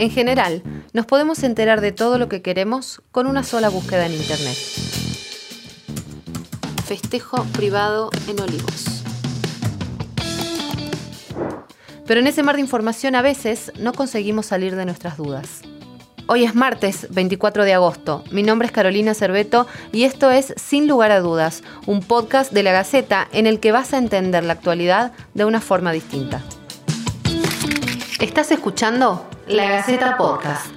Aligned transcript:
En 0.00 0.10
general, 0.10 0.62
nos 0.94 1.04
podemos 1.04 1.42
enterar 1.42 1.82
de 1.82 1.92
todo 1.92 2.16
lo 2.16 2.30
que 2.30 2.40
queremos 2.40 3.02
con 3.12 3.26
una 3.26 3.42
sola 3.42 3.68
búsqueda 3.68 4.06
en 4.06 4.14
Internet. 4.14 4.56
Festejo 6.86 7.44
privado 7.52 8.08
en 8.26 8.40
Olivos. 8.40 9.02
Pero 12.06 12.18
en 12.18 12.26
ese 12.26 12.42
mar 12.42 12.54
de 12.54 12.62
información 12.62 13.14
a 13.14 13.20
veces 13.20 13.72
no 13.78 13.92
conseguimos 13.92 14.46
salir 14.46 14.74
de 14.74 14.86
nuestras 14.86 15.18
dudas. 15.18 15.60
Hoy 16.28 16.44
es 16.44 16.54
martes 16.54 17.06
24 17.10 17.64
de 17.64 17.74
agosto. 17.74 18.24
Mi 18.30 18.42
nombre 18.42 18.64
es 18.64 18.72
Carolina 18.72 19.12
Cerveto 19.12 19.66
y 19.92 20.04
esto 20.04 20.30
es 20.30 20.54
Sin 20.56 20.88
lugar 20.88 21.10
a 21.10 21.20
dudas, 21.20 21.62
un 21.84 22.00
podcast 22.00 22.52
de 22.52 22.62
la 22.62 22.72
Gaceta 22.72 23.28
en 23.34 23.46
el 23.46 23.60
que 23.60 23.70
vas 23.70 23.92
a 23.92 23.98
entender 23.98 24.44
la 24.44 24.54
actualidad 24.54 25.12
de 25.34 25.44
una 25.44 25.60
forma 25.60 25.92
distinta. 25.92 26.40
¿Estás 28.18 28.50
escuchando? 28.50 29.29
La 29.50 29.68
Gaceta 29.68 30.16
Podcast. 30.16 30.70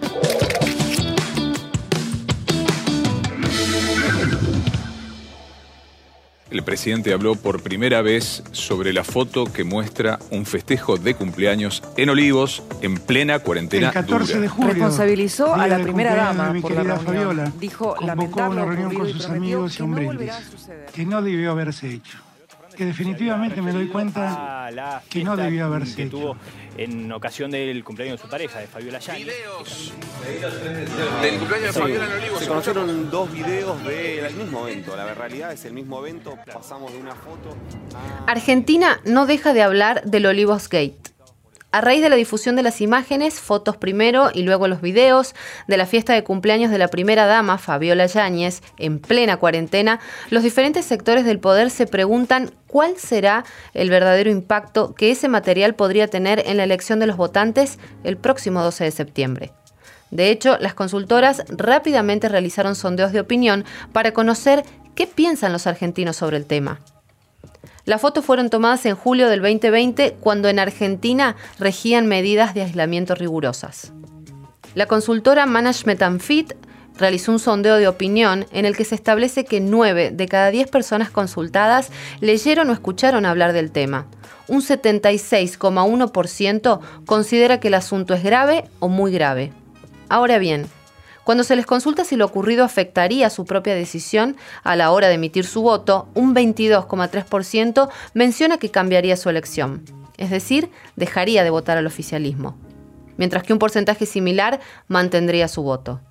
El 6.50 6.64
presidente 6.64 7.14
habló 7.14 7.36
por 7.36 7.62
primera 7.62 8.02
vez 8.02 8.44
sobre 8.52 8.91
la 8.94 9.04
foto 9.04 9.45
que 9.45 9.64
muestra 9.64 10.17
un 10.31 10.45
festejo 10.45 10.98
de 10.98 11.14
cumpleaños 11.16 11.84
en 11.98 12.09
Olivos 12.09 12.64
en 12.81 12.98
plena 12.98 13.40
cuarentena 13.40 13.88
El 13.88 13.94
14 13.94 14.34
dura. 14.34 14.41
de 14.41 14.48
julio. 14.48 14.73
Responsabilizó 14.73 15.53
a 15.53 15.67
la 15.67 15.80
primera 15.80 16.16
dama 16.16 16.48
de 16.48 16.53
mi 16.53 16.62
por 16.62 16.72
la. 16.72 16.98
Fabiola. 16.98 17.52
Dijo 17.59 17.95
Convocó 17.95 18.50
una 18.50 18.66
reunión 18.66 18.94
con 18.94 19.08
sus 19.09 19.30
amigos 19.30 19.80
y 19.80 19.84
un 19.84 19.92
no. 19.92 20.20
Que 20.94 21.05
no 21.05 21.22
debió 21.22 21.52
haberse 21.52 21.92
hecho. 21.94 22.17
Que 22.76 22.86
definitivamente 22.86 23.62
me 23.62 23.72
doy 23.72 23.88
cuenta 23.88 24.70
que 25.09 25.23
no 25.23 25.36
debió 25.36 25.66
haberse 25.66 25.95
que 25.95 26.05
tuvo 26.08 26.36
en 26.77 27.12
ocasión 27.12 27.52
del 27.52 27.84
cumpleaños 27.84 28.20
de 28.20 28.23
su 28.23 28.30
pareja, 28.30 28.59
de 28.59 28.68
Fabiola 28.68 29.00
Yáñez. 29.00 29.27
Del 31.22 31.39
cumpleaños 31.39 31.75
de 31.75 31.81
Fabiola 31.81 32.06
en 32.06 32.11
Olivos. 32.14 32.39
Se 32.39 32.48
conocieron 32.48 33.11
dos 33.11 33.31
videos 33.31 33.83
del 33.83 34.33
mismo 34.36 34.67
evento. 34.67 34.95
La 34.95 35.14
realidad 35.14 35.53
es 35.53 35.66
el 35.66 35.73
mismo 35.73 36.00
evento. 36.00 36.38
Pasamos 36.52 36.92
de 36.92 37.00
una 37.00 37.16
foto 37.16 37.56
a... 38.25 38.31
Argentina 38.31 39.00
no 39.05 39.26
deja 39.26 39.53
de 39.53 39.61
hablar 39.61 40.03
del 40.03 40.26
Olivos 40.26 40.67
Gate. 40.70 41.12
A 41.74 41.82
raíz 41.82 42.04
de 42.04 42.10
la 42.10 42.18
difusión 42.18 42.56
de 42.56 42.62
las 42.62 42.82
imágenes, 42.82 43.40
fotos 43.40 43.78
primero 43.78 44.30
y 44.32 44.44
luego 44.44 44.68
los 44.68 44.80
videos 44.80 45.34
de 45.68 45.76
la 45.76 45.88
fiesta 45.88 46.14
de 46.14 46.24
cumpleaños 46.24 46.70
de 46.70 46.78
la 46.78 46.88
primera 46.88 47.26
dama, 47.26 47.58
Fabiola 47.58 48.06
Yáñez, 48.06 48.62
en 48.78 49.00
plena 49.00 49.38
cuarentena, 49.38 50.00
los 50.30 50.44
diferentes 50.44 50.86
sectores 50.86 51.26
del 51.26 51.40
poder 51.40 51.72
se 51.72 51.88
preguntan 51.88 52.52
cuál 52.68 52.98
será 52.98 53.44
el 53.74 53.90
verdadero 53.90 54.30
impacto 54.30 54.94
que 54.94 55.10
ese 55.10 55.30
material 55.30 55.74
podría 55.74 56.08
tener 56.08 56.44
en 56.46 56.58
la 56.58 56.64
elección 56.64 57.00
de 57.00 57.08
los 57.08 57.18
votantes 57.18 57.80
el 58.04 58.18
próximo 58.18 58.62
12 58.62 58.84
de 58.84 58.92
septiembre. 58.92 59.52
De 60.12 60.30
hecho, 60.30 60.60
las 60.60 60.76
consultoras 60.76 61.44
rápidamente 61.50 62.30
realizaron 62.30 62.76
sondeos 62.76 63.14
de 63.14 63.20
opinión 63.20 63.66
para 63.92 64.14
conocer 64.14 64.64
qué 64.94 65.08
piensan 65.08 65.52
los 65.52 65.66
argentinos 65.66 66.18
sobre 66.18 66.38
el 66.38 66.46
tema. 66.46 66.80
Las 67.86 68.00
fotos 68.00 68.23
fueron 68.23 68.50
tomadas 68.50 68.86
en 68.86 68.95
julio 68.95 69.30
del 69.30 69.42
2020, 69.42 70.16
cuando 70.22 70.48
en 70.48 70.59
Argentina 70.59 71.36
regían 71.59 72.08
medidas 72.08 72.53
de 72.53 72.62
aislamiento 72.62 73.14
rigurosas. 73.14 73.92
La 74.73 74.86
consultora 74.86 75.45
Management 75.45 76.22
Fit 76.22 76.54
realizó 76.98 77.34
un 77.34 77.39
sondeo 77.39 77.76
de 77.76 77.89
opinión 77.89 78.45
en 78.54 78.64
el 78.66 78.78
que 78.78 78.86
se 78.86 78.95
establece 78.95 79.44
que 79.44 79.59
9 79.59 80.11
de 80.11 80.28
cada 80.28 80.50
10 80.50 80.70
personas 80.70 81.09
consultadas 81.09 81.92
leyeron 82.22 82.70
o 82.70 82.73
escucharon 82.73 83.26
hablar 83.26 83.52
del 83.52 83.72
tema. 83.72 84.06
Un 84.48 84.61
76,1% 84.61 86.80
considera 87.06 87.59
que 87.59 87.67
el 87.67 87.73
asunto 87.73 88.14
es 88.14 88.23
grave 88.23 88.64
o 88.80 88.88
muy 88.88 89.11
grave. 89.11 89.52
Ahora 90.08 90.38
bien, 90.38 90.70
cuando 91.24 91.44
se 91.44 91.56
les 91.56 91.66
consulta 91.66 92.04
si 92.04 92.16
lo 92.16 92.26
ocurrido 92.26 92.64
afectaría 92.64 93.30
su 93.30 93.46
propia 93.46 93.76
decisión 93.76 94.36
a 94.64 94.76
la 94.76 94.92
hora 94.92 95.08
de 95.08 95.16
emitir 95.16 95.45
su 95.45 95.61
voto, 95.61 96.08
un 96.14 96.36
22,3% 96.36 97.89
menciona 98.14 98.58
que 98.58 98.72
cambiaría 98.72 99.17
su 99.17 99.30
elección, 99.30 99.83
es 100.17 100.30
decir, 100.30 100.70
dejaría 100.95 101.44
de 101.44 101.50
votar 101.50 101.78
al 101.78 101.88
oficialismo, 101.88 102.58
mientras 103.17 103.44
que 103.44 103.54
un 103.54 103.60
porcentaje 103.60 104.06
similar 104.06 104.60
mantendría 104.88 105.48
su 105.48 105.64
voto. 105.64 106.02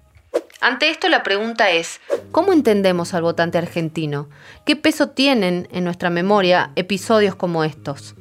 Ante 0.60 0.90
esto 0.90 1.08
la 1.08 1.24
pregunta 1.24 1.70
es, 1.70 2.00
¿cómo 2.30 2.52
entendemos 2.52 3.14
al 3.14 3.22
votante 3.22 3.58
argentino? 3.58 4.28
¿Qué 4.64 4.76
peso 4.76 5.08
tienen 5.08 5.68
en 5.72 5.82
nuestra 5.82 6.08
memoria 6.08 6.70
episodios 6.76 7.34
como 7.34 7.64
estos? 7.64 8.14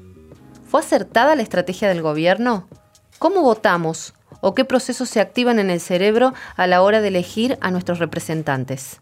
¿Fue 0.67 0.79
acertada 0.79 1.35
la 1.35 1.43
estrategia 1.43 1.87
del 1.87 2.01
gobierno? 2.01 2.67
¿Cómo 3.19 3.43
votamos? 3.43 4.15
¿O 4.41 4.53
qué 4.53 4.65
procesos 4.65 5.09
se 5.09 5.21
activan 5.21 5.59
en 5.59 5.69
el 5.69 5.79
cerebro 5.79 6.33
a 6.57 6.67
la 6.67 6.81
hora 6.81 7.01
de 7.01 7.07
elegir 7.07 7.57
a 7.61 7.71
nuestros 7.71 7.99
representantes? 7.99 9.01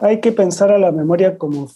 hay 0.00 0.20
que 0.20 0.32
pensar 0.32 0.72
a 0.72 0.78
la 0.78 0.92
memoria 0.92 1.38
como 1.38 1.70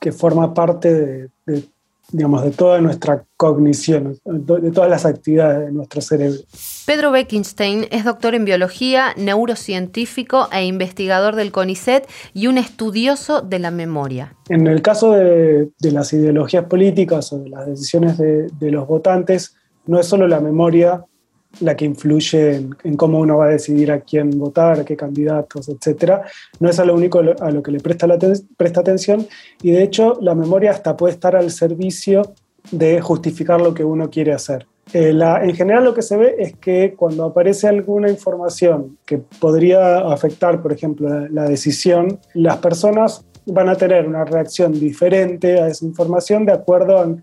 que 0.00 0.12
forma 0.12 0.54
parte 0.54 0.94
de, 0.94 1.28
de, 1.46 1.64
digamos, 2.12 2.42
de 2.42 2.50
toda 2.50 2.80
nuestra 2.80 3.24
cognición, 3.36 4.18
de 4.24 4.70
todas 4.70 4.88
las 4.88 5.04
actividades 5.04 5.66
de 5.66 5.72
nuestro 5.72 6.00
cerebro. 6.00 6.38
Pedro 6.86 7.10
Beckenstein 7.10 7.86
es 7.90 8.04
doctor 8.04 8.34
en 8.34 8.44
biología, 8.44 9.14
neurocientífico 9.16 10.48
e 10.52 10.64
investigador 10.64 11.36
del 11.36 11.52
CONICET 11.52 12.08
y 12.32 12.46
un 12.46 12.58
estudioso 12.58 13.42
de 13.42 13.58
la 13.58 13.70
memoria. 13.70 14.36
En 14.48 14.66
el 14.66 14.82
caso 14.82 15.12
de, 15.12 15.70
de 15.78 15.92
las 15.92 16.12
ideologías 16.12 16.64
políticas 16.64 17.32
o 17.32 17.38
de 17.38 17.50
las 17.50 17.66
decisiones 17.66 18.16
de, 18.16 18.48
de, 18.58 18.70
los 18.70 18.86
votantes, 18.86 19.54
no 19.86 19.98
es 19.98 20.06
solo 20.06 20.28
la 20.28 20.40
memoria 20.40 21.04
la 21.60 21.76
que 21.76 21.84
influye 21.84 22.54
en, 22.84 22.96
cómo 22.96 23.18
uno 23.18 23.38
va 23.38 23.46
a 23.46 23.50
decidir 23.50 23.90
a 23.90 24.00
quién 24.00 24.30
votar, 24.38 24.84
qué 24.84 24.96
candidatos, 24.96 25.68
etc. 25.68 26.20
No 26.60 26.70
es 26.70 26.78
a 26.78 26.84
lo 26.84 26.94
único 26.94 27.18
a 27.18 27.50
lo 27.50 27.62
que 27.62 27.72
le 27.72 27.80
presta, 27.80 28.06
presta 28.56 28.80
atención 28.80 29.26
y 29.62 29.72
de 29.72 29.82
hecho 29.82 30.16
la 30.20 30.34
memoria 30.34 30.70
hasta 30.70 30.96
puede 30.96 31.14
estar 31.14 31.34
al 31.36 31.50
servicio 31.50 32.34
de 32.70 33.00
justificar 33.00 33.60
lo 33.60 33.74
que 33.74 33.84
uno 33.84 34.10
quiere 34.10 34.32
hacer. 34.32 34.66
Eh, 34.92 35.10
en 35.10 35.54
general 35.54 35.84
lo 35.84 35.94
que 35.94 36.02
se 36.02 36.16
ve 36.16 36.36
es 36.38 36.56
que 36.56 36.94
cuando 36.96 37.24
aparece 37.24 37.68
alguna 37.68 38.10
información 38.10 38.98
que 39.06 39.18
podría 39.18 39.98
afectar, 39.98 40.62
por 40.62 40.72
ejemplo, 40.72 41.08
la, 41.08 41.28
la 41.30 41.44
decisión, 41.48 42.18
las 42.34 42.58
personas 42.58 43.24
van 43.46 43.68
a 43.68 43.76
tener 43.76 44.06
una 44.06 44.24
reacción 44.24 44.72
diferente 44.72 45.60
a 45.60 45.68
esa 45.68 45.84
información 45.84 46.44
de 46.44 46.52
acuerdo 46.52 46.98
a 46.98 47.14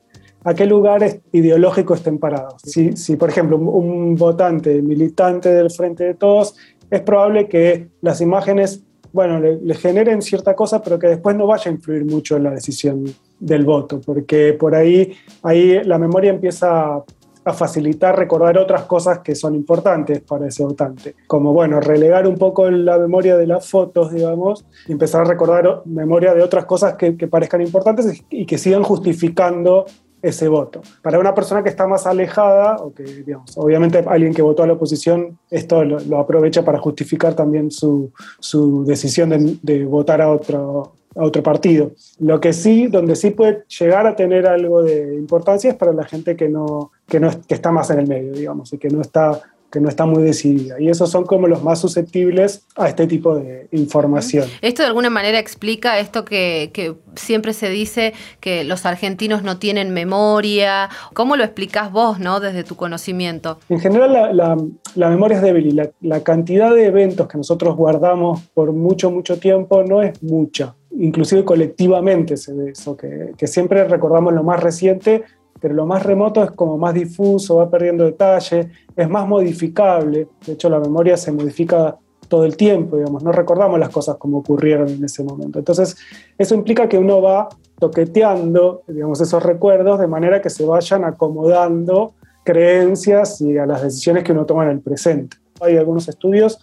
a 0.47 0.53
qué 0.53 0.66
lugares 0.66 1.19
ideológicos 1.34 2.00
estén 2.00 2.19
parados. 2.19 2.62
Si, 2.63 2.96
si, 2.96 3.18
por 3.18 3.30
ejemplo, 3.30 3.58
un, 3.58 4.16
votante 4.16 4.81
militante 4.81 5.53
del 5.53 5.69
Frente 5.69 6.06
de 6.06 6.13
Todos, 6.13 6.56
es 6.90 7.02
probable 7.02 7.50
que 7.50 7.90
las 8.00 8.22
imágenes, 8.22 8.81
bueno, 9.12 9.41
le, 9.41 9.75
generen 9.75 10.22
cierta 10.22 10.56
cosa, 10.56 10.81
pero 10.81 10.97
que 11.00 11.07
después 11.07 11.36
no 11.36 11.47
vaya 11.47 11.69
a 11.69 11.74
influir 11.74 12.06
mucho 12.06 12.38
en 12.38 12.44
la 12.44 12.52
decisión 12.52 13.03
del 13.41 13.66
voto, 13.66 14.00
porque 14.00 14.53
por 14.53 14.74
ahí, 14.74 15.12
ahí 15.44 15.84
la 15.84 15.97
memoria 15.97 16.31
empieza 16.31 17.03
a 17.44 17.53
facilitar 17.53 18.18
recordar 18.18 18.57
otras 18.57 18.84
cosas 18.84 19.19
que 19.19 19.36
son 19.36 19.53
importantes 19.53 20.22
para 20.22 20.47
ese 20.47 20.63
votante, 20.63 21.16
como 21.28 21.52
bueno, 21.52 21.81
relegar 21.81 22.25
un 22.25 22.38
poco 22.38 22.69
la 22.72 22.97
memoria 22.97 23.36
de 23.36 23.47
las 23.47 23.69
fotos, 23.69 24.13
digamos, 24.13 24.66
y 24.88 24.94
empezar 24.94 25.22
a 25.22 25.25
recordar 25.25 25.81
memoria 25.84 26.34
de 26.34 26.41
otras 26.41 26.63
cosas 26.63 26.96
que 26.96 27.28
parezcan 27.28 27.62
importantes 27.62 28.24
y 28.30 28.46
que 28.46 28.57
sigan 28.57 28.84
justificando 28.84 29.86
ese 30.29 30.47
voto. 30.47 30.81
Para 31.01 31.19
una 31.19 31.33
persona 31.33 31.63
que 31.63 31.69
está 31.69 31.88
más 31.88 32.05
alejada, 32.05 32.77
o 32.77 32.93
que, 32.93 33.03
digamos, 33.03 33.57
obviamente 33.57 34.03
alguien 34.07 34.33
que 34.33 34.41
votó 34.41 34.63
a 34.63 34.67
la 34.67 34.73
oposición, 34.73 35.38
esto 35.49 35.83
lo, 35.83 36.19
aprovecha 36.19 36.63
para 36.63 36.79
justificar 36.79 37.33
también 37.33 37.71
su, 37.71 38.11
su 38.39 38.83
decisión 38.85 39.29
de, 39.29 39.57
de, 39.61 39.85
votar 39.85 40.21
a 40.21 40.29
otro, 40.29 40.93
a 41.15 41.23
otro 41.23 41.43
partido. 41.43 41.91
Lo 42.19 42.39
que 42.39 42.53
sí, 42.53 42.88
donde 42.88 43.15
sí 43.15 43.31
puede 43.31 43.63
llegar 43.79 44.07
a 44.07 44.15
tener 44.15 44.47
algo 44.47 44.83
de 44.83 45.15
importancia 45.15 45.71
es 45.71 45.75
para 45.75 45.93
la 45.93 46.03
gente 46.03 46.35
que, 46.35 46.49
no, 46.49 46.91
que, 47.07 47.19
no, 47.19 47.29
que 47.47 47.55
está 47.55 47.71
más 47.71 47.89
en 47.89 47.99
el 47.99 48.07
medio, 48.07 48.33
digamos, 48.33 48.73
y 48.73 48.77
que 48.77 48.89
no 48.89 49.01
está 49.01 49.41
que 49.72 49.80
no 49.80 49.90
está 49.90 50.06
muy 50.06 50.24
decidida. 50.24 50.80
Y 50.80 50.90
esos 50.90 51.10
son 51.10 51.25
como 51.25 51.48
los 51.48 51.64
más 51.64 51.80
susceptibles 51.80 52.66
a 52.75 52.88
este 52.88 53.06
tipo 53.06 53.36
de 53.36 53.68
información. 53.72 54.48
Esto 54.62 54.81
de 54.81 54.88
alguna 54.88 55.10
manera 55.10 55.40
explica 55.40 56.00
esto 56.00 56.24
que, 56.24 56.72
que 56.74 56.96
siempre 57.16 57.54
se 57.54 57.69
dice 57.69 58.14
que 58.40 58.64
los 58.64 58.86
argentinos 58.86 59.44
no 59.44 59.58
tienen 59.58 59.94
memoria. 59.94 60.90
¿Cómo 61.14 61.36
lo 61.36 61.44
explicás 61.44 61.92
vos, 61.92 62.19
no, 62.19 62.40
desde 62.40 62.64
tu 62.64 62.75
conocimiento? 62.75 63.60
En 63.69 63.80
general 63.80 64.14
la, 64.14 64.34
la, 64.34 64.58
la 64.96 65.10
memoria 65.10 65.38
es 65.38 65.44
débil 65.44 65.68
y 65.68 65.72
la, 65.72 65.90
la 66.02 66.24
cantidad 66.24 66.74
de 66.74 66.86
eventos 66.86 67.28
que 67.28 67.38
nosotros 67.38 67.75
guardamos 67.75 68.42
por 68.54 68.72
mucho, 68.72 69.12
mucho 69.12 69.38
tiempo 69.38 69.84
no 69.84 70.02
es 70.02 70.22
mucha. 70.24 70.75
Inclusive 71.00 71.44
colectivamente 71.44 72.38
se 72.38 72.54
ve 72.54 72.72
eso, 72.72 72.96
que, 72.96 73.34
que 73.38 73.48
siempre 73.48 73.84
recordamos 73.84 74.34
lo 74.34 74.44
más 74.44 74.64
reciente 74.64 75.24
pero 75.59 75.74
lo 75.74 75.86
más 75.86 76.04
remoto 76.04 76.44
es 76.44 76.51
como 76.51 76.77
más 76.77 76.94
difuso, 76.94 77.57
va 77.57 77.69
perdiendo 77.69 78.06
detalle, 78.06 78.69
es 78.95 79.09
más 79.09 79.27
modificable, 79.27 80.27
de 80.45 80.54
hecho 80.54 80.69
la 80.69 80.80
memoria 80.80 81.18
se 81.18 81.31
modifica 81.31 81.98
todo 82.27 82.45
el 82.45 82.57
tiempo, 82.57 82.98
digamos, 82.98 83.24
no 83.24 83.31
recordamos 83.31 83.80
las 83.80 83.89
cosas 83.89 84.18
como 84.18 84.39
ocurrieron 84.39 84.89
en 84.89 85.04
ese 85.04 85.24
momento. 85.24 85.59
Entonces, 85.59 85.95
eso 86.38 86.56
implica 86.56 86.89
que 86.89 86.98
uno 86.98 87.21
va 87.21 87.48
toqueteando, 87.80 88.83
digamos, 88.88 89.21
esos 89.21 89.42
recuerdos 89.44 90.00
de 90.00 90.07
manera 90.07 90.42
que 90.42 90.50
se 90.50 90.65
vayan 90.65 91.06
acomodando 91.06 92.13
creencias 92.44 93.42
y 93.42 93.57
a 93.57 93.65
las 93.65 93.81
decisiones 93.81 94.24
que 94.24 94.31
uno 94.31 94.45
toma 94.45 94.63
en 94.63 94.71
el 94.71 94.80
presente. 94.81 95.38
Hay 95.62 95.77
algunos 95.77 96.07
estudios 96.07 96.59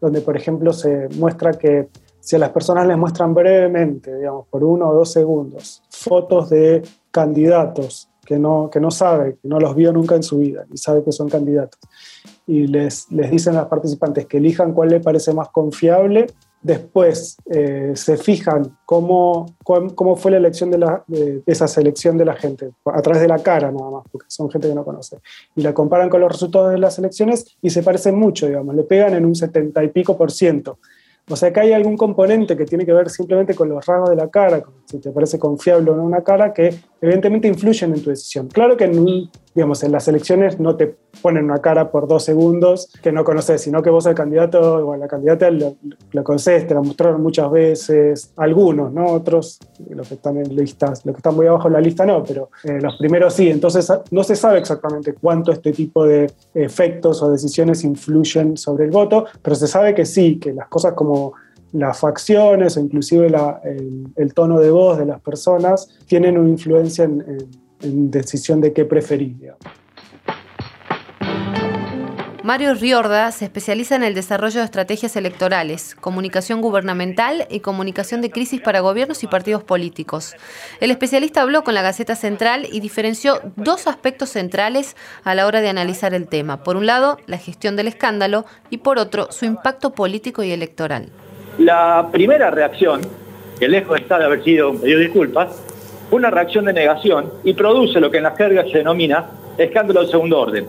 donde, 0.00 0.20
por 0.20 0.36
ejemplo, 0.36 0.72
se 0.72 1.08
muestra 1.16 1.52
que 1.52 1.88
si 2.20 2.36
a 2.36 2.38
las 2.38 2.50
personas 2.50 2.86
les 2.86 2.98
muestran 2.98 3.34
brevemente, 3.34 4.14
digamos, 4.16 4.46
por 4.48 4.62
uno 4.62 4.90
o 4.90 4.94
dos 4.94 5.12
segundos, 5.12 5.82
fotos 5.90 6.50
de 6.50 6.82
candidatos 7.10 8.10
que 8.28 8.38
no, 8.38 8.68
que 8.70 8.78
no 8.78 8.90
sabe, 8.90 9.38
que 9.40 9.48
no 9.48 9.58
los 9.58 9.74
vio 9.74 9.90
nunca 9.90 10.14
en 10.14 10.22
su 10.22 10.36
vida 10.36 10.66
y 10.70 10.76
sabe 10.76 11.02
que 11.02 11.12
son 11.12 11.30
candidatos, 11.30 11.80
y 12.46 12.66
les, 12.66 13.10
les 13.10 13.30
dicen 13.30 13.56
a 13.56 13.60
los 13.60 13.68
participantes 13.68 14.26
que 14.26 14.36
elijan 14.36 14.74
cuál 14.74 14.90
le 14.90 15.00
parece 15.00 15.32
más 15.32 15.48
confiable, 15.48 16.26
Después 16.60 17.36
eh, 17.48 17.92
se 17.94 18.16
fijan 18.16 18.76
cómo, 18.84 19.46
cómo, 19.62 20.16
fue 20.16 20.32
la 20.32 20.38
elección 20.38 20.72
de, 20.72 20.78
la, 20.78 21.04
de, 21.06 21.40
esa 21.46 21.68
selección 21.68 22.18
de 22.18 22.24
la 22.24 22.34
gente, 22.34 22.72
a 22.84 23.00
través 23.00 23.22
de 23.22 23.28
la 23.28 23.38
cara 23.38 23.70
nada 23.70 23.88
más, 23.90 24.04
porque 24.10 24.26
son 24.28 24.50
gente 24.50 24.68
que 24.68 24.74
no 24.74 24.84
conoce. 24.84 25.18
Y 25.54 25.62
la 25.62 25.72
comparan 25.72 26.10
con 26.10 26.20
los 26.20 26.32
resultados 26.32 26.72
de 26.72 26.78
las 26.78 26.98
elecciones 26.98 27.56
y 27.62 27.70
se 27.70 27.84
parecen 27.84 28.18
mucho, 28.18 28.48
digamos, 28.48 28.74
le 28.74 28.82
pegan 28.82 29.14
en 29.14 29.24
un 29.24 29.36
setenta 29.36 29.84
y 29.84 29.88
pico 29.88 30.16
por 30.16 30.32
ciento. 30.32 30.80
O 31.30 31.36
sea 31.36 31.52
que 31.52 31.60
hay 31.60 31.72
algún 31.72 31.96
componente 31.96 32.56
que 32.56 32.64
tiene 32.64 32.86
que 32.86 32.92
ver 32.92 33.10
simplemente 33.10 33.54
con 33.54 33.68
los 33.68 33.84
rasgos 33.84 34.10
de 34.10 34.16
la 34.16 34.28
cara, 34.28 34.62
si 34.86 34.98
te 34.98 35.10
parece 35.12 35.38
confiable 35.38 35.90
o 35.90 35.96
no 35.96 36.02
una 36.02 36.22
cara, 36.22 36.52
que 36.52 36.74
evidentemente 37.00 37.48
influyen 37.48 37.94
en 37.94 38.02
tu 38.02 38.10
decisión. 38.10 38.48
Claro 38.48 38.76
que 38.76 38.84
en, 38.84 39.30
digamos, 39.54 39.82
en 39.82 39.92
las 39.92 40.08
elecciones 40.08 40.58
no 40.58 40.76
te 40.76 40.96
ponen 41.22 41.44
una 41.44 41.58
cara 41.58 41.90
por 41.90 42.06
dos 42.06 42.24
segundos 42.24 42.92
que 43.02 43.12
no 43.12 43.24
conoces, 43.24 43.60
sino 43.60 43.82
que 43.82 43.90
vos 43.90 44.06
al 44.06 44.14
candidato 44.14 44.86
o 44.86 44.92
a 44.92 44.96
la 44.96 45.08
candidata 45.08 45.50
lo, 45.50 45.76
lo 46.12 46.24
conoces, 46.24 46.66
te 46.66 46.74
la 46.74 46.80
mostraron 46.80 47.22
muchas 47.22 47.50
veces, 47.50 48.32
algunos, 48.36 48.92
¿no? 48.92 49.06
Otros, 49.06 49.58
los 49.88 50.08
que 50.08 50.14
están 50.14 50.36
en 50.38 50.54
listas, 50.54 51.04
los 51.04 51.14
que 51.14 51.18
están 51.18 51.34
muy 51.34 51.46
abajo 51.46 51.68
en 51.68 51.74
la 51.74 51.80
lista 51.80 52.06
no, 52.06 52.22
pero 52.22 52.50
eh, 52.64 52.78
los 52.80 52.96
primeros 52.96 53.34
sí. 53.34 53.48
Entonces 53.48 53.92
no 54.10 54.22
se 54.24 54.36
sabe 54.36 54.58
exactamente 54.58 55.14
cuánto 55.14 55.52
este 55.52 55.72
tipo 55.72 56.04
de 56.04 56.30
efectos 56.54 57.22
o 57.22 57.30
decisiones 57.30 57.84
influyen 57.84 58.56
sobre 58.56 58.84
el 58.84 58.90
voto, 58.90 59.26
pero 59.42 59.56
se 59.56 59.66
sabe 59.66 59.94
que 59.94 60.04
sí, 60.04 60.38
que 60.38 60.52
las 60.52 60.68
cosas 60.68 60.94
como 60.94 61.34
las 61.72 62.00
facciones 62.00 62.76
o 62.76 62.80
inclusive 62.80 63.30
el, 64.16 64.34
tono 64.34 64.58
de 64.58 64.70
voz 64.70 64.98
de 64.98 65.06
las 65.06 65.20
personas 65.20 65.88
tienen 66.06 66.38
una 66.38 66.48
influencia 66.48 67.04
en, 67.04 67.24
en, 67.82 68.10
decisión 68.10 68.60
de 68.60 68.72
qué 68.72 68.84
preferir. 68.84 69.36
Mario 72.48 72.72
Riorda 72.72 73.30
se 73.30 73.44
especializa 73.44 73.94
en 73.94 74.02
el 74.02 74.14
desarrollo 74.14 74.60
de 74.60 74.64
estrategias 74.64 75.16
electorales, 75.16 75.94
comunicación 75.94 76.62
gubernamental 76.62 77.46
y 77.50 77.60
comunicación 77.60 78.22
de 78.22 78.30
crisis 78.30 78.62
para 78.62 78.80
gobiernos 78.80 79.22
y 79.22 79.26
partidos 79.26 79.64
políticos. 79.64 80.34
El 80.80 80.90
especialista 80.90 81.42
habló 81.42 81.62
con 81.62 81.74
la 81.74 81.82
Gaceta 81.82 82.16
Central 82.16 82.66
y 82.72 82.80
diferenció 82.80 83.42
dos 83.56 83.86
aspectos 83.86 84.30
centrales 84.30 84.96
a 85.24 85.34
la 85.34 85.46
hora 85.46 85.60
de 85.60 85.68
analizar 85.68 86.14
el 86.14 86.26
tema. 86.26 86.62
Por 86.62 86.76
un 86.76 86.86
lado, 86.86 87.18
la 87.26 87.36
gestión 87.36 87.76
del 87.76 87.88
escándalo 87.88 88.46
y 88.70 88.78
por 88.78 88.98
otro, 88.98 89.30
su 89.30 89.44
impacto 89.44 89.92
político 89.92 90.42
y 90.42 90.50
electoral. 90.50 91.12
La 91.58 92.08
primera 92.12 92.50
reacción, 92.50 93.00
que 93.58 93.68
lejos 93.68 93.98
está 94.00 94.18
de 94.18 94.26
haber 94.26 94.44
sido 94.44 94.70
un 94.70 94.80
pedido 94.80 94.98
de 94.98 95.04
disculpas, 95.06 95.60
fue 96.08 96.18
una 96.18 96.30
reacción 96.30 96.64
de 96.66 96.72
negación 96.72 97.32
y 97.42 97.52
produce 97.52 98.00
lo 98.00 98.10
que 98.10 98.18
en 98.18 98.22
la 98.22 98.30
jerga 98.36 98.64
se 98.64 98.78
denomina 98.78 99.26
escándalo 99.58 100.02
de 100.02 100.06
segundo 100.06 100.40
orden. 100.40 100.66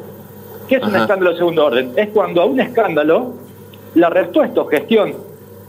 ¿Qué 0.68 0.76
es 0.78 0.84
Ajá. 0.84 0.90
un 0.92 0.96
escándalo 0.98 1.32
de 1.32 1.38
segundo 1.38 1.66
orden? 1.66 1.92
Es 1.96 2.10
cuando 2.10 2.42
a 2.42 2.46
un 2.46 2.60
escándalo, 2.60 3.34
la 3.94 4.10
respuesta 4.10 4.62
o 4.62 4.66
gestión 4.66 5.14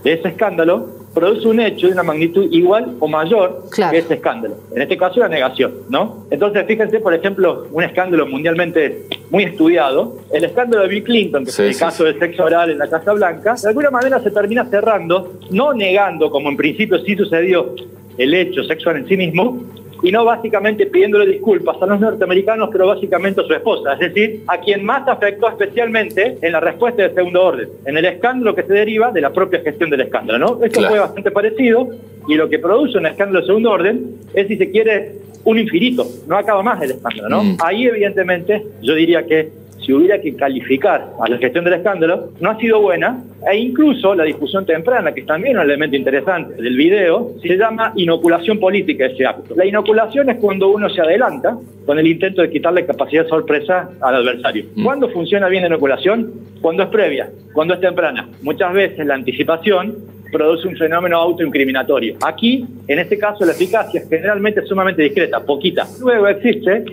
de 0.02 0.14
ese 0.14 0.28
escándalo 0.28 0.88
produce 1.12 1.48
un 1.48 1.60
hecho 1.60 1.86
de 1.88 1.92
una 1.92 2.02
magnitud 2.02 2.48
igual 2.50 2.96
o 2.98 3.06
mayor 3.06 3.64
claro. 3.70 3.92
que 3.92 3.98
ese 3.98 4.14
escándalo. 4.14 4.56
En 4.74 4.80
este 4.82 4.96
caso, 4.96 5.20
la 5.20 5.28
negación, 5.28 5.74
¿no? 5.90 6.24
Entonces, 6.30 6.64
fíjense, 6.66 7.00
por 7.00 7.12
ejemplo, 7.12 7.66
un 7.70 7.82
escándalo 7.82 8.26
mundialmente 8.26 9.06
muy 9.30 9.44
estudiado, 9.44 10.16
el 10.32 10.44
escándalo 10.44 10.82
de 10.82 10.88
Bill 10.88 11.04
Clinton, 11.04 11.44
que 11.44 11.52
sí, 11.52 11.62
es 11.62 11.76
el 11.76 11.78
caso 11.78 11.98
sí. 11.98 12.04
del 12.04 12.18
sexo 12.18 12.44
oral 12.44 12.70
en 12.70 12.78
la 12.78 12.88
Casa 12.88 13.12
Blanca, 13.12 13.54
de 13.54 13.68
alguna 13.68 13.90
manera 13.90 14.20
se 14.20 14.30
termina 14.30 14.64
cerrando, 14.66 15.34
no 15.50 15.72
negando, 15.72 16.30
como 16.30 16.48
en 16.48 16.56
principio 16.56 16.98
sí 16.98 17.16
sucedió, 17.16 17.74
el 18.18 18.34
hecho 18.34 18.64
sexual 18.64 18.96
en 18.96 19.08
sí 19.08 19.16
mismo, 19.16 19.62
y 20.02 20.12
no 20.12 20.24
básicamente 20.24 20.86
pidiéndole 20.86 21.26
disculpas 21.26 21.80
a 21.80 21.86
los 21.86 22.00
norteamericanos, 22.00 22.68
pero 22.72 22.86
básicamente 22.86 23.40
a 23.40 23.44
su 23.44 23.52
esposa, 23.52 23.94
es 23.94 24.00
decir, 24.00 24.42
a 24.46 24.58
quien 24.58 24.84
más 24.84 25.06
afectó 25.08 25.48
especialmente 25.48 26.38
en 26.40 26.52
la 26.52 26.60
respuesta 26.60 27.02
de 27.02 27.14
segundo 27.14 27.44
orden, 27.44 27.68
en 27.84 27.96
el 27.96 28.04
escándalo 28.04 28.54
que 28.54 28.62
se 28.62 28.72
deriva 28.72 29.10
de 29.12 29.20
la 29.20 29.32
propia 29.32 29.60
gestión 29.60 29.90
del 29.90 30.02
escándalo, 30.02 30.38
¿no? 30.38 30.64
Esto 30.64 30.80
claro. 30.80 30.88
fue 30.88 30.98
bastante 31.00 31.30
parecido 31.30 31.88
y 32.28 32.34
lo 32.34 32.48
que 32.48 32.58
produce 32.58 32.98
un 32.98 33.06
escándalo 33.06 33.40
de 33.40 33.46
segundo 33.46 33.70
orden 33.70 34.16
es, 34.34 34.48
si 34.48 34.56
se 34.56 34.70
quiere, 34.70 35.12
un 35.44 35.58
infinito, 35.58 36.06
no 36.26 36.36
acaba 36.36 36.62
más 36.62 36.82
el 36.82 36.92
escándalo, 36.92 37.28
¿no? 37.28 37.44
Mm. 37.44 37.56
Ahí, 37.64 37.86
evidentemente, 37.86 38.62
yo 38.82 38.94
diría 38.94 39.24
que 39.24 39.59
si 39.84 39.92
hubiera 39.92 40.20
que 40.20 40.34
calificar 40.34 41.12
a 41.20 41.28
la 41.28 41.38
gestión 41.38 41.64
del 41.64 41.74
escándalo, 41.74 42.30
no 42.40 42.50
ha 42.50 42.58
sido 42.58 42.80
buena, 42.80 43.22
e 43.50 43.56
incluso 43.56 44.14
la 44.14 44.24
discusión 44.24 44.66
temprana, 44.66 45.12
que 45.12 45.20
es 45.20 45.26
también 45.26 45.56
un 45.56 45.62
elemento 45.62 45.96
interesante 45.96 46.60
del 46.60 46.76
video, 46.76 47.32
se 47.40 47.56
llama 47.56 47.92
inoculación 47.96 48.58
política 48.58 49.06
ese 49.06 49.24
acto. 49.26 49.54
La 49.56 49.64
inoculación 49.64 50.28
es 50.30 50.36
cuando 50.38 50.68
uno 50.68 50.90
se 50.90 51.00
adelanta 51.00 51.56
con 51.86 51.98
el 51.98 52.06
intento 52.06 52.42
de 52.42 52.50
quitarle 52.50 52.84
capacidad 52.84 53.24
de 53.24 53.30
sorpresa 53.30 53.90
al 54.00 54.16
adversario. 54.16 54.64
Mm. 54.74 54.84
¿Cuándo 54.84 55.08
funciona 55.08 55.48
bien 55.48 55.62
la 55.62 55.68
inoculación? 55.68 56.30
Cuando 56.60 56.82
es 56.82 56.88
previa, 56.90 57.30
cuando 57.54 57.74
es 57.74 57.80
temprana. 57.80 58.28
Muchas 58.42 58.72
veces 58.72 59.06
la 59.06 59.14
anticipación 59.14 59.96
produce 60.30 60.68
un 60.68 60.76
fenómeno 60.76 61.16
autoincriminatorio. 61.18 62.16
Aquí, 62.22 62.66
en 62.86 62.98
este 62.98 63.18
caso, 63.18 63.44
la 63.44 63.52
eficacia 63.52 64.00
es 64.00 64.08
generalmente 64.08 64.62
sumamente 64.66 65.02
discreta, 65.02 65.40
poquita. 65.40 65.86
Luego 66.00 66.28
existe 66.28 66.84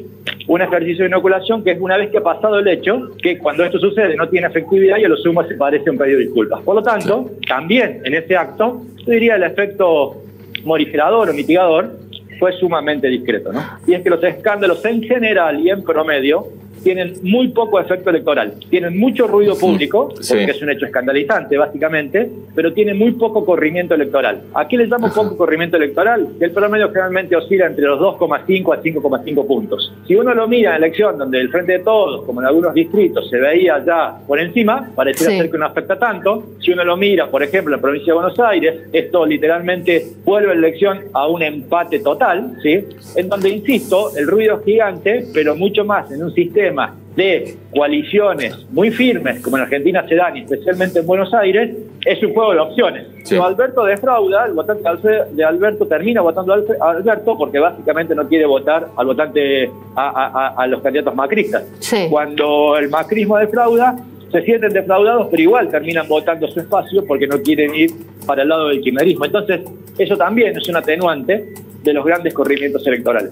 un 0.48 0.62
ejercicio 0.62 1.04
de 1.04 1.10
inoculación 1.10 1.64
que 1.64 1.72
es 1.72 1.80
una 1.80 1.98
vez 1.98 2.10
que 2.10 2.18
ha 2.18 2.24
pasado 2.24 2.60
el 2.60 2.68
hecho, 2.68 3.12
que 3.22 3.38
cuando 3.38 3.64
esto 3.64 3.80
sucede 3.80 4.16
no 4.16 4.28
tiene 4.30 4.48
efectividad 4.48 4.98
y 4.98 5.06
a 5.06 5.10
lo 5.10 5.18
sumo 5.18 5.44
se 5.44 5.56
parece 5.56 5.90
un 5.90 5.98
pedido 5.98 6.20
de 6.20 6.26
disculpas. 6.26 6.62
Por 6.62 6.76
lo 6.76 6.84
tanto, 6.84 7.32
también 7.48 8.02
en 8.04 8.14
ese 8.14 8.36
acto, 8.36 8.82
yo 9.06 9.12
diría 9.12 9.36
el 9.36 9.44
efecto 9.44 10.22
morigerador 10.64 11.30
o 11.30 11.34
mitigador 11.34 11.92
fue 12.40 12.54
sumamente 12.54 13.08
discreto, 13.08 13.52
¿no? 13.52 13.62
Y 13.88 13.94
es 13.94 14.04
que 14.04 14.10
los 14.10 14.24
escándalos 14.24 14.84
en 14.86 15.02
general 15.04 15.60
y 15.60 15.70
en 15.70 15.84
promedio 15.84 16.48
tienen 16.84 17.14
muy 17.24 17.50
poco 17.50 17.80
efecto 17.80 18.10
electoral. 18.10 18.54
Tienen 18.70 18.98
mucho 18.98 19.28
ruido 19.28 19.58
público, 19.58 20.14
sí. 20.20 20.36
porque 20.36 20.52
es 20.52 20.62
un 20.62 20.70
hecho 20.70 20.86
escandalizante, 20.86 21.58
básicamente, 21.58 22.30
pero 22.56 22.74
tienen 22.74 22.98
muy 22.98 23.12
poco 23.14 23.46
corrimiento 23.46 23.96
electoral. 23.96 24.42
¿A 24.54 24.68
qué 24.68 24.78
le 24.78 24.88
llamo 24.88 25.12
poco 25.14 25.38
corrimiento 25.38 25.78
electoral? 25.78 26.28
Que 26.40 26.46
el 26.46 26.52
promedio 26.52 26.88
generalmente 26.90 27.36
oscila 27.36 27.68
entre 27.68 27.86
los 27.86 28.00
2,5 28.00 28.76
a 28.76 28.82
5,5 28.84 29.48
puntos. 29.48 29.94
Si 30.08 30.16
uno 30.16 30.34
lo 30.34 30.48
mira 30.48 30.76
en 30.76 30.82
la 30.82 30.88
elección, 30.88 31.18
donde 31.18 31.40
el 31.40 31.50
Frente 31.50 31.74
de 31.74 31.80
Todos, 31.80 32.26
como 32.26 32.42
en 32.42 32.48
algunos 32.48 32.74
distritos, 32.74 33.30
se 33.30 33.38
veía 33.38 33.84
ya 33.86 34.18
por 34.26 34.40
encima, 34.40 34.92
pareciera 34.96 35.32
sí. 35.32 35.38
ser 35.40 35.52
que 35.52 35.58
no 35.58 35.66
afecta 35.66 35.98
tanto. 35.98 36.44
Si 36.60 36.72
uno 36.72 36.84
lo 36.84 36.98
mira, 36.98 37.30
por 37.30 37.44
ejemplo, 37.44 37.74
en 37.74 37.80
la 37.80 37.82
provincia 37.82 38.14
de 38.14 38.20
Buenos 38.20 38.40
Aires, 38.40 38.76
esto 38.92 39.26
literalmente 39.26 40.06
vuelve 40.24 40.50
la 40.50 40.68
elección 40.68 41.00
a 41.14 41.28
un 41.28 41.44
empate 41.44 42.00
total, 42.00 42.58
¿sí? 42.62 42.86
En 43.16 43.30
donde, 43.30 43.50
insisto, 43.50 44.16
el 44.16 44.28
ruido 44.28 44.60
es 44.60 44.66
gigante, 44.66 45.26
pero 45.34 45.56
mucho 45.56 45.86
más 45.86 46.12
en 46.12 46.24
un 46.24 46.34
sistema 46.34 46.67
de 47.16 47.56
coaliciones 47.74 48.66
muy 48.70 48.92
firmes, 48.92 49.42
como 49.42 49.58
en 49.58 49.64
Argentina 49.64 50.06
se 50.08 50.16
dan, 50.16 50.38
y 50.38 50.42
especialmente 50.42 51.00
en 51.00 51.08
Buenos 51.08 51.34
Aires, 51.34 51.76
es 52.06 52.24
un 52.24 52.34
juego 52.34 52.54
de 52.54 52.60
opciones. 52.60 53.08
Sí. 53.24 53.30
Pero 53.32 53.46
Alberto 53.46 53.84
defrauda, 53.86 54.46
el 54.46 54.54
votante 54.54 54.84
de 55.32 55.44
Alberto 55.44 55.88
termina 55.88 56.22
votando 56.22 56.54
a 56.54 56.90
Alberto 56.92 57.38
porque 57.38 57.60
básicamente 57.60 58.14
no 58.14 58.28
quiere 58.28 58.46
votar 58.46 58.88
al 58.96 59.06
votante, 59.06 59.70
a, 59.96 60.54
a, 60.56 60.62
a 60.62 60.68
los 60.68 60.82
candidatos 60.82 61.16
macristas. 61.16 61.64
Sí. 61.80 62.08
Cuando 62.10 62.78
el 62.78 62.90
macrismo 62.90 63.38
defrauda, 63.38 63.98
se 64.32 64.42
sienten 64.42 64.74
defraudados, 64.74 65.28
pero 65.32 65.42
igual 65.42 65.70
terminan 65.70 66.08
votando 66.08 66.48
su 66.50 66.60
espacio 66.60 67.06
porque 67.06 67.28
no 67.28 67.42
quieren 67.42 67.74
ir 67.74 67.92
para 68.26 68.44
el 68.44 68.50
lado 68.50 68.68
del 68.68 68.82
kirchnerismo. 68.82 69.26
Entonces, 69.26 69.62
eso 69.98 70.18
también 70.18 70.56
es 70.56 70.68
un 70.68 70.76
atenuante 70.76 71.54
de 71.84 71.94
los 71.94 72.06
grandes 72.06 72.34
corrimientos 72.34 72.86
electorales. 72.86 73.32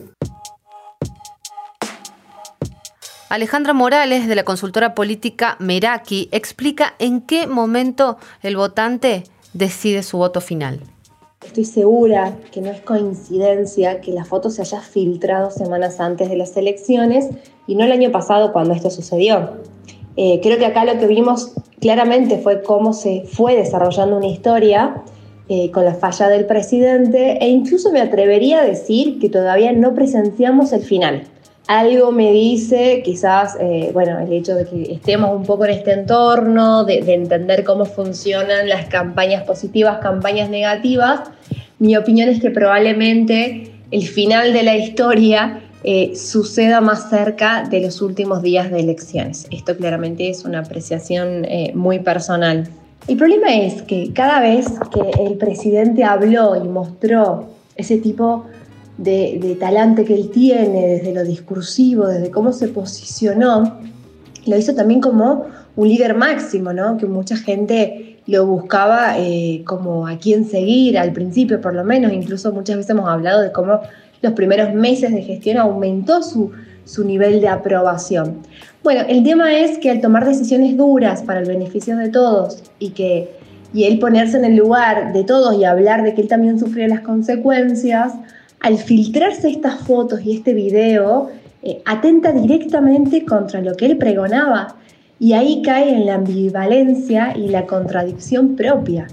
Alejandra 3.35 3.73
Morales, 3.73 4.29
de 4.29 4.35
la 4.35 4.45
consultora 4.45 4.95
política 4.95 5.57
Meraki, 5.59 6.29
explica 6.31 6.93
en 6.99 7.19
qué 7.19 7.47
momento 7.47 8.15
el 8.41 8.55
votante 8.55 9.25
decide 9.51 10.03
su 10.03 10.17
voto 10.17 10.39
final. 10.39 10.79
Estoy 11.45 11.65
segura 11.65 12.37
que 12.53 12.61
no 12.61 12.71
es 12.71 12.79
coincidencia 12.79 13.99
que 13.99 14.13
la 14.13 14.23
foto 14.23 14.49
se 14.49 14.61
haya 14.61 14.79
filtrado 14.79 15.51
semanas 15.51 15.99
antes 15.99 16.29
de 16.29 16.37
las 16.37 16.55
elecciones 16.55 17.27
y 17.67 17.75
no 17.75 17.83
el 17.83 17.91
año 17.91 18.09
pasado 18.09 18.53
cuando 18.53 18.73
esto 18.73 18.89
sucedió. 18.89 19.57
Eh, 20.15 20.39
creo 20.41 20.57
que 20.57 20.67
acá 20.67 20.85
lo 20.85 20.97
que 20.97 21.07
vimos 21.07 21.51
claramente 21.81 22.37
fue 22.37 22.63
cómo 22.63 22.93
se 22.93 23.25
fue 23.29 23.57
desarrollando 23.57 24.15
una 24.15 24.27
historia 24.27 25.03
eh, 25.49 25.71
con 25.71 25.83
la 25.83 25.95
falla 25.95 26.29
del 26.29 26.45
presidente 26.45 27.37
e 27.43 27.49
incluso 27.49 27.91
me 27.91 27.99
atrevería 27.99 28.61
a 28.61 28.65
decir 28.65 29.19
que 29.19 29.27
todavía 29.27 29.73
no 29.73 29.93
presenciamos 29.93 30.71
el 30.71 30.83
final 30.83 31.27
algo 31.67 32.11
me 32.11 32.31
dice, 32.31 33.01
quizás, 33.03 33.57
eh, 33.59 33.89
bueno, 33.93 34.19
el 34.19 34.31
hecho 34.31 34.55
de 34.55 34.65
que 34.65 34.93
estemos 34.93 35.35
un 35.35 35.45
poco 35.45 35.65
en 35.65 35.71
este 35.71 35.93
entorno, 35.93 36.83
de, 36.83 37.01
de, 37.01 37.13
entender 37.13 37.63
cómo 37.63 37.85
funcionan 37.85 38.69
las 38.69 38.85
campañas 38.85 39.43
positivas, 39.43 39.99
campañas 39.99 40.49
negativas, 40.49 41.21
mi 41.79 41.97
opinión 41.97 42.29
es 42.29 42.41
que 42.41 42.51
probablemente 42.51 43.71
el 43.91 44.07
final 44.07 44.53
de 44.53 44.63
la 44.63 44.77
historia 44.77 45.61
eh, 45.87 46.15
suceda 46.15 46.81
más 46.81 47.11
cerca 47.11 47.63
de 47.69 47.79
los 47.79 48.01
últimos 48.01 48.41
días 48.41 48.71
de 48.71 48.79
elecciones. 48.79 49.45
Esto 49.51 49.77
claramente 49.77 50.29
es 50.29 50.43
una 50.43 50.61
apreciación 50.61 51.45
eh, 51.45 51.73
muy 51.75 51.99
personal. 51.99 52.67
El 53.07 53.17
problema 53.17 53.53
es 53.53 53.83
que 53.83 54.11
cada 54.11 54.39
vez 54.39 54.65
que 54.91 55.23
el 55.23 55.37
presidente 55.37 56.03
habló 56.03 56.55
y 56.55 56.67
mostró 56.67 57.49
ese 57.75 57.97
tipo 57.97 58.45
de, 58.47 58.64
talante 59.59 60.05
que 60.05 60.15
él 60.15 60.29
tiene, 60.31 60.87
desde 60.87 61.13
lo 61.13 61.23
discursivo, 61.23 62.07
desde 62.07 62.31
cómo 62.31 62.53
se 62.53 62.67
posicionó, 62.69 63.79
lo 64.45 64.57
hizo 64.57 64.73
también 64.73 65.01
como 65.01 65.45
un 65.75 65.87
líder 65.87 66.15
máximo, 66.15 66.71
¿no? 66.71 66.97
Que 66.97 67.05
mucha 67.05 67.35
gente 67.35 68.19
lo 68.27 68.45
buscaba 68.45 69.19
eh, 69.19 69.63
como 69.65 70.07
a 70.07 70.17
quién 70.17 70.45
seguir, 70.45 70.97
al 70.97 71.13
principio 71.13 71.61
por 71.61 71.73
lo 71.73 71.83
menos, 71.83 72.11
incluso 72.11 72.51
muchas 72.51 72.77
veces 72.77 72.91
hemos 72.91 73.07
hablado 73.09 73.41
de 73.41 73.51
cómo 73.51 73.81
los 74.21 74.33
primeros 74.33 74.73
meses 74.73 75.11
de 75.11 75.21
gestión 75.21 75.57
aumentó 75.57 76.23
su, 76.23 76.51
su 76.85 77.03
nivel 77.03 77.41
de 77.41 77.49
aprobación. 77.49 78.39
Bueno, 78.83 79.01
el 79.07 79.23
tema 79.23 79.59
es 79.59 79.77
que 79.77 79.91
al 79.91 80.01
tomar 80.01 80.25
decisiones 80.25 80.75
duras 80.77 81.21
para 81.21 81.41
el 81.41 81.47
beneficio 81.47 81.97
de 81.97 82.09
todos 82.09 82.63
y 82.79 82.91
que 82.91 83.35
y 83.73 83.83
él 83.83 83.99
ponerse 83.99 84.37
en 84.37 84.45
el 84.45 84.55
lugar 84.55 85.11
de 85.11 85.25
todos 85.25 85.53
y 85.59 85.65
hablar 85.65 86.01
de 86.01 86.13
que 86.13 86.21
él 86.21 86.29
también 86.29 86.57
sufría 86.57 86.87
las 86.87 87.01
consecuencias, 87.01 88.13
al 88.59 88.77
filtrarse 88.77 89.49
estas 89.49 89.81
fotos 89.81 90.21
y 90.23 90.37
este 90.37 90.53
video, 90.53 91.29
eh, 91.61 91.81
atenta 91.85 92.31
directamente 92.31 93.25
contra 93.25 93.61
lo 93.61 93.75
que 93.75 93.87
él 93.87 93.97
pregonaba 93.97 94.75
y 95.19 95.33
ahí 95.33 95.61
cae 95.63 95.89
en 95.89 96.05
la 96.05 96.15
ambivalencia 96.15 97.35
y 97.35 97.47
la 97.47 97.65
contradicción 97.65 98.55
propia. 98.55 99.07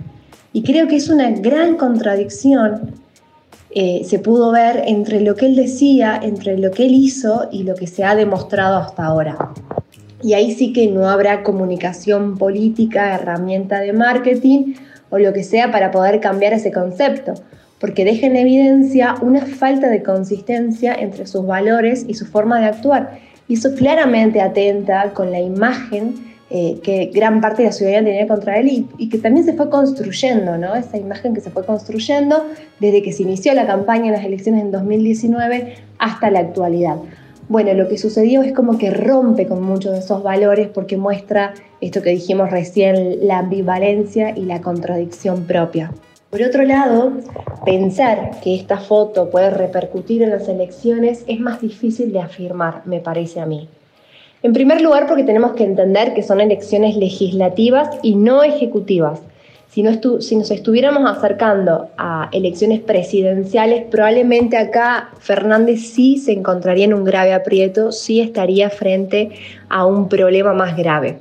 Y 0.52 0.62
creo 0.62 0.86
que 0.86 0.96
es 0.96 1.08
una 1.08 1.30
gran 1.30 1.76
contradicción, 1.76 2.92
eh, 3.74 4.02
se 4.04 4.18
pudo 4.18 4.52
ver 4.52 4.82
entre 4.86 5.20
lo 5.20 5.34
que 5.34 5.46
él 5.46 5.56
decía, 5.56 6.20
entre 6.22 6.58
lo 6.58 6.70
que 6.72 6.84
él 6.84 6.92
hizo 6.92 7.48
y 7.50 7.62
lo 7.62 7.74
que 7.74 7.86
se 7.86 8.04
ha 8.04 8.14
demostrado 8.14 8.76
hasta 8.76 9.06
ahora. 9.06 9.52
Y 10.22 10.34
ahí 10.34 10.54
sí 10.54 10.72
que 10.72 10.88
no 10.88 11.08
habrá 11.08 11.42
comunicación 11.42 12.36
política, 12.36 13.14
herramienta 13.14 13.80
de 13.80 13.94
marketing 13.94 14.74
o 15.08 15.18
lo 15.18 15.32
que 15.32 15.42
sea 15.42 15.72
para 15.72 15.90
poder 15.90 16.20
cambiar 16.20 16.52
ese 16.52 16.70
concepto 16.70 17.34
porque 17.82 18.04
deja 18.04 18.28
en 18.28 18.36
evidencia 18.36 19.16
una 19.22 19.40
falta 19.40 19.90
de 19.90 20.04
consistencia 20.04 20.94
entre 20.94 21.26
sus 21.26 21.44
valores 21.44 22.04
y 22.06 22.14
su 22.14 22.26
forma 22.26 22.60
de 22.60 22.66
actuar. 22.66 23.18
Y 23.48 23.54
eso 23.54 23.74
claramente 23.74 24.40
atenta 24.40 25.12
con 25.12 25.32
la 25.32 25.40
imagen 25.40 26.14
eh, 26.48 26.78
que 26.84 27.06
gran 27.12 27.40
parte 27.40 27.62
de 27.62 27.70
la 27.70 27.72
ciudadanía 27.72 28.12
tenía 28.12 28.28
contra 28.28 28.56
él 28.60 28.86
y, 28.96 29.08
que 29.08 29.18
también 29.18 29.44
se 29.44 29.54
fue 29.54 29.68
construyendo, 29.68 30.56
¿no? 30.58 30.76
Esa 30.76 30.96
imagen 30.96 31.34
que 31.34 31.40
se 31.40 31.50
fue 31.50 31.66
construyendo 31.66 32.46
desde 32.78 33.02
que 33.02 33.12
se 33.12 33.24
inició 33.24 33.52
la 33.52 33.66
campaña 33.66 34.06
en 34.06 34.12
las 34.12 34.24
elecciones 34.24 34.62
en 34.62 34.70
2019 34.70 35.74
hasta 35.98 36.30
la 36.30 36.38
actualidad. 36.38 36.98
Bueno, 37.48 37.74
lo 37.74 37.88
que 37.88 37.98
sucedió 37.98 38.44
es 38.44 38.52
como 38.52 38.78
que 38.78 38.92
rompe 38.92 39.48
con 39.48 39.60
muchos 39.60 39.90
de 39.92 39.98
esos 39.98 40.22
valores 40.22 40.68
porque 40.68 40.96
muestra 40.96 41.54
esto 41.80 42.00
que 42.00 42.10
dijimos 42.10 42.48
recién, 42.52 43.26
la 43.26 43.38
ambivalencia 43.38 44.38
y 44.38 44.44
la 44.44 44.60
contradicción 44.60 45.46
propia. 45.46 45.90
Por 46.32 46.40
otro 46.40 46.62
lado, 46.62 47.12
pensar 47.62 48.40
que 48.42 48.54
esta 48.54 48.78
foto 48.78 49.28
puede 49.28 49.50
repercutir 49.50 50.22
en 50.22 50.30
las 50.30 50.48
elecciones 50.48 51.24
es 51.26 51.38
más 51.38 51.60
difícil 51.60 52.10
de 52.10 52.20
afirmar, 52.20 52.80
me 52.86 53.00
parece 53.00 53.38
a 53.38 53.44
mí. 53.44 53.68
En 54.42 54.54
primer 54.54 54.80
lugar, 54.80 55.06
porque 55.06 55.24
tenemos 55.24 55.52
que 55.52 55.64
entender 55.64 56.14
que 56.14 56.22
son 56.22 56.40
elecciones 56.40 56.96
legislativas 56.96 57.90
y 58.02 58.14
no 58.14 58.42
ejecutivas. 58.42 59.20
Si, 59.68 59.82
nos 59.82 60.50
estuviéramos 60.50 61.04
acercando 61.04 61.90
a 61.98 62.30
elecciones 62.32 62.80
presidenciales, 62.80 63.84
probablemente 63.90 64.56
acá 64.56 65.10
Fernández 65.18 65.80
sí 65.80 66.16
se 66.16 66.32
encontraría 66.32 66.86
en 66.86 66.94
un 66.94 67.04
grave 67.04 67.34
aprieto, 67.34 67.92
sí 67.92 68.22
estaría 68.22 68.70
frente 68.70 69.32
a 69.68 69.84
un 69.84 70.08
problema 70.08 70.54
más 70.54 70.78
grave. 70.78 71.18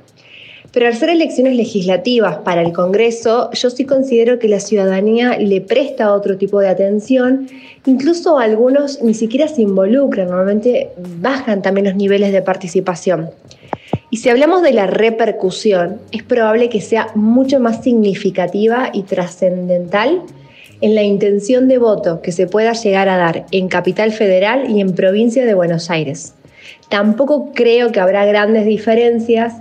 Pero 0.72 0.86
al 0.86 0.94
ser 0.94 1.10
elecciones 1.10 1.54
legislativas 1.54 2.38
para 2.38 2.62
el 2.62 2.72
Congreso, 2.72 3.50
yo 3.52 3.68
sí 3.68 3.84
considero 3.84 4.38
que 4.38 4.48
la 4.48 4.58
ciudadanía 4.58 5.36
le 5.38 5.60
presta 5.60 6.14
otro 6.14 6.38
tipo 6.38 6.60
de 6.60 6.68
atención, 6.68 7.46
incluso 7.84 8.38
algunos 8.38 9.02
ni 9.02 9.12
siquiera 9.12 9.48
se 9.48 9.60
involucran, 9.62 10.28
normalmente 10.28 10.88
bajan 11.20 11.60
también 11.60 11.86
los 11.86 11.96
niveles 11.96 12.32
de 12.32 12.40
participación. 12.40 13.30
Y 14.08 14.18
si 14.18 14.30
hablamos 14.30 14.62
de 14.62 14.72
la 14.72 14.86
repercusión, 14.86 15.98
es 16.10 16.22
probable 16.22 16.70
que 16.70 16.80
sea 16.80 17.08
mucho 17.14 17.60
más 17.60 17.82
significativa 17.82 18.90
y 18.94 19.02
trascendental 19.02 20.22
en 20.80 20.94
la 20.94 21.02
intención 21.02 21.68
de 21.68 21.78
voto 21.78 22.22
que 22.22 22.32
se 22.32 22.46
pueda 22.46 22.72
llegar 22.72 23.10
a 23.10 23.18
dar 23.18 23.46
en 23.52 23.68
Capital 23.68 24.12
Federal 24.12 24.70
y 24.70 24.80
en 24.80 24.94
provincia 24.94 25.44
de 25.44 25.54
Buenos 25.54 25.90
Aires. 25.90 26.34
Tampoco 26.88 27.52
creo 27.54 27.92
que 27.92 28.00
habrá 28.00 28.24
grandes 28.26 28.66
diferencias 28.66 29.54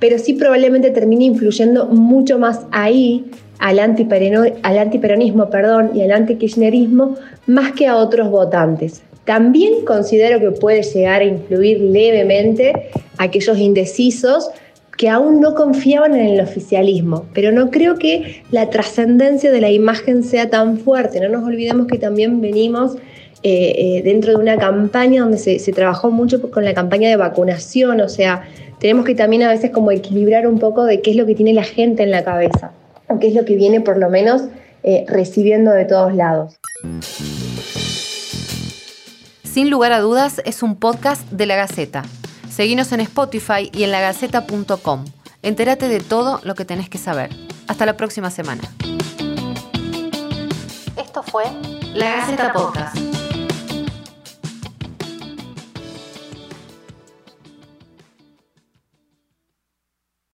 pero 0.00 0.18
sí 0.18 0.34
probablemente 0.34 0.90
termine 0.90 1.26
influyendo 1.26 1.86
mucho 1.86 2.38
más 2.38 2.66
ahí 2.72 3.26
al, 3.58 3.78
al 3.78 4.78
antiperonismo 4.78 5.50
perdón, 5.50 5.92
y 5.94 6.02
al 6.02 6.12
antikirchnerismo 6.12 7.16
más 7.46 7.72
que 7.72 7.86
a 7.86 7.96
otros 7.96 8.30
votantes. 8.30 9.02
También 9.24 9.84
considero 9.84 10.40
que 10.40 10.50
puede 10.50 10.82
llegar 10.82 11.20
a 11.20 11.24
influir 11.24 11.80
levemente 11.80 12.72
a 13.18 13.24
aquellos 13.24 13.58
indecisos 13.58 14.50
que 14.96 15.08
aún 15.08 15.40
no 15.40 15.54
confiaban 15.54 16.14
en 16.14 16.26
el 16.26 16.40
oficialismo, 16.40 17.26
pero 17.32 17.52
no 17.52 17.70
creo 17.70 17.96
que 17.96 18.42
la 18.50 18.68
trascendencia 18.68 19.50
de 19.50 19.60
la 19.60 19.70
imagen 19.70 20.22
sea 20.24 20.50
tan 20.50 20.78
fuerte. 20.78 21.20
No 21.20 21.28
nos 21.28 21.44
olvidemos 21.44 21.86
que 21.86 21.96
también 21.96 22.40
venimos 22.40 22.96
eh, 23.42 24.02
dentro 24.04 24.32
de 24.32 24.38
una 24.38 24.58
campaña 24.58 25.22
donde 25.22 25.38
se, 25.38 25.58
se, 25.58 25.72
trabajó 25.72 26.10
mucho 26.10 26.50
con 26.50 26.64
la 26.64 26.74
campaña 26.74 27.08
de 27.08 27.16
vacunación, 27.16 28.00
o 28.00 28.08
sea, 28.08 28.44
tenemos 28.78 29.04
que 29.04 29.14
también 29.14 29.42
a 29.42 29.48
veces 29.48 29.70
como 29.70 29.90
equilibrar 29.90 30.46
un 30.46 30.58
poco 30.58 30.84
de 30.84 31.00
qué 31.00 31.10
es 31.10 31.16
lo 31.16 31.26
que 31.26 31.34
tiene 31.34 31.52
la 31.52 31.64
gente 31.64 32.02
en 32.02 32.10
la 32.10 32.24
cabeza, 32.24 32.72
o 33.08 33.18
qué 33.18 33.28
es 33.28 33.34
lo 33.34 33.44
que 33.44 33.56
viene 33.56 33.80
por 33.80 33.98
lo 33.98 34.08
menos 34.08 34.42
eh, 34.82 35.04
recibiendo 35.06 35.72
de 35.72 35.84
todos 35.84 36.14
lados. 36.14 36.58
Sin 39.44 39.68
lugar 39.68 39.92
a 39.92 40.00
dudas, 40.00 40.40
es 40.44 40.62
un 40.62 40.76
podcast 40.76 41.28
de 41.30 41.44
La 41.44 41.56
Gaceta. 41.56 42.04
Seguinos 42.48 42.92
en 42.92 43.00
Spotify 43.00 43.70
y 43.72 43.82
en 43.82 43.90
lagaceta.com. 43.90 45.04
Entérate 45.42 45.88
de 45.88 46.00
todo 46.00 46.40
lo 46.44 46.54
que 46.54 46.64
tenés 46.64 46.88
que 46.88 46.98
saber. 46.98 47.30
Hasta 47.66 47.84
la 47.84 47.96
próxima 47.96 48.30
semana. 48.30 48.62
Esto 50.96 51.22
fue 51.22 51.44
La 51.94 52.16
Gaceta 52.16 52.52
Podcast. 52.52 53.19